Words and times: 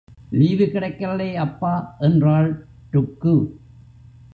Leave 0.29 0.65
கிடைக்கல்லே 0.65 1.35
அப்பா 1.35 1.95
என்றாள் 1.99 2.65
ருக்கு. 2.91 3.35